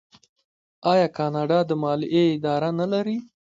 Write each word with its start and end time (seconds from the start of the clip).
آیا 0.91 1.07
کاناډا 1.17 1.59
د 1.69 1.71
مالیې 1.81 2.23
اداره 2.35 2.69
نلري؟ 2.79 3.17